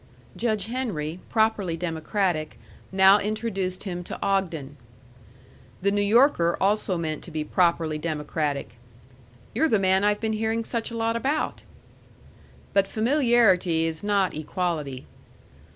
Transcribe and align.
Judge 0.35 0.65
Henry, 0.65 1.19
properly 1.29 1.77
democratic, 1.77 2.57
now 2.91 3.19
introduced 3.19 3.83
him 3.83 4.03
to 4.03 4.17
Ogden. 4.19 4.75
The 5.83 5.91
New 5.91 6.01
Yorker 6.01 6.57
also 6.59 6.97
meant 6.97 7.23
to 7.25 7.29
be 7.29 7.43
properly 7.43 7.99
democratic. 7.99 8.77
"You're 9.53 9.69
the 9.69 9.77
man 9.77 10.03
I've 10.03 10.19
been 10.19 10.33
hearing 10.33 10.65
such 10.65 10.89
a 10.89 10.97
lot 10.97 11.15
about." 11.15 11.61
But 12.73 12.87
familiarity 12.87 13.85
is 13.85 14.01
not 14.03 14.35
equality. 14.35 15.05